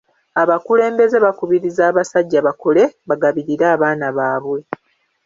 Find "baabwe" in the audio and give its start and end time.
4.17-4.59